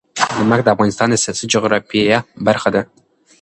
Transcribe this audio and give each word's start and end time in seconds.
نمک 0.39 0.59
د 0.63 0.67
افغانستان 0.75 1.07
د 1.11 1.15
سیاسي 1.23 1.45
جغرافیه 1.53 2.17
برخه 2.47 2.69
ده. 2.75 2.81